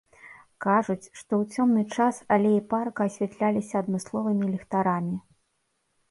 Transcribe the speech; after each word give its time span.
Кажуць, 0.65 1.09
што 1.19 1.33
ў 1.41 1.43
цёмны 1.57 1.83
час 1.97 2.21
алеі 2.35 2.61
парка 2.71 3.01
асвятляліся 3.09 3.73
адмысловымі 3.85 4.49
ліхтарамі. 4.55 5.13